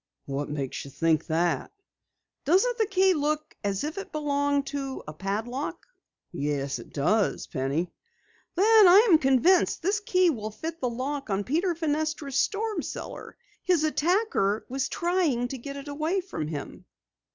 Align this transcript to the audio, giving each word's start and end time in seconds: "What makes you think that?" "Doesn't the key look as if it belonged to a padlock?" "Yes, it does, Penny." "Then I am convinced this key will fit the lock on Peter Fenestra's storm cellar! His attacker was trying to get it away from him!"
"What 0.25 0.49
makes 0.49 0.83
you 0.83 0.89
think 0.89 1.27
that?" 1.27 1.71
"Doesn't 2.43 2.79
the 2.79 2.87
key 2.87 3.13
look 3.13 3.55
as 3.63 3.83
if 3.83 3.99
it 3.99 4.11
belonged 4.11 4.65
to 4.73 5.03
a 5.07 5.13
padlock?" 5.13 5.85
"Yes, 6.31 6.79
it 6.79 6.91
does, 6.91 7.45
Penny." 7.45 7.93
"Then 8.55 8.87
I 8.87 9.07
am 9.11 9.19
convinced 9.19 9.83
this 9.83 9.99
key 9.99 10.31
will 10.31 10.49
fit 10.49 10.81
the 10.81 10.89
lock 10.89 11.29
on 11.29 11.43
Peter 11.43 11.75
Fenestra's 11.75 12.35
storm 12.35 12.81
cellar! 12.81 13.37
His 13.61 13.83
attacker 13.83 14.65
was 14.69 14.89
trying 14.89 15.49
to 15.49 15.59
get 15.59 15.77
it 15.77 15.87
away 15.87 16.19
from 16.21 16.47
him!" 16.47 16.85